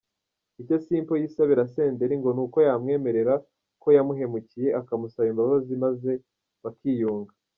Icyo 0.61 0.75
Simple 0.85 1.15
yisabira 1.21 1.69
Senderi 1.73 2.15
ngo 2.19 2.29
ni 2.33 2.41
uko 2.45 2.57
yamwemerera 2.67 3.33
ko 3.81 3.87
yamuhemukiye 3.97 4.67
akamusaba 4.81 5.27
imbabazi 5.31 5.73
maze 5.83 6.11
bakiyunga. 6.63 7.33